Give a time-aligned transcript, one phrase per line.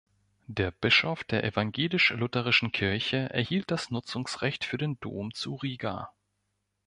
[0.47, 6.11] Der Bischof der evangelisch-lutherischen Kirche erhielt das Nutzungsrecht für den Dom zu Riga.